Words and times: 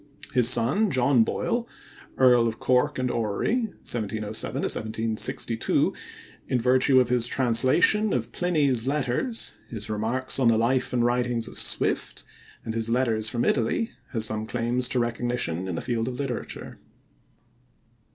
His 0.33 0.49
son, 0.49 0.89
John 0.89 1.23
Boyle, 1.23 1.67
Earl 2.17 2.47
of 2.47 2.57
Cork 2.57 2.97
and 2.97 3.11
Orrery 3.11 3.65
(1707 3.85 4.63
1762), 4.63 5.93
in 6.47 6.59
virtue 6.59 6.99
of 6.99 7.09
his 7.09 7.27
translation 7.27 8.11
of 8.11 8.31
Pliny's 8.31 8.87
Letters, 8.87 9.53
his 9.69 9.91
Remarks 9.91 10.39
on 10.39 10.47
the 10.47 10.57
Life 10.57 10.91
and 10.91 11.05
Writings 11.05 11.47
of 11.47 11.59
Swift, 11.59 12.23
and 12.65 12.73
his 12.73 12.89
Letters 12.89 13.29
from 13.29 13.45
Italy, 13.45 13.91
has 14.09 14.25
some 14.25 14.47
claims 14.47 14.87
to 14.87 14.97
recognition 14.97 15.67
in 15.67 15.75
the 15.75 15.81
field 15.83 16.07
of 16.07 16.15
literature. 16.19 16.79